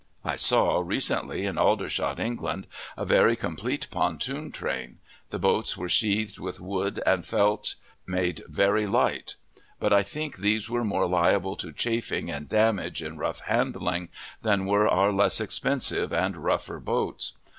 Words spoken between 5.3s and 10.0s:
boats were sheathed with wood and felt, made very light; but